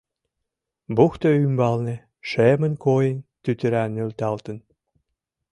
[0.95, 1.95] Бухто ӱмбалне,
[2.29, 4.57] шемын койын, тӱтыра нӧлталтын.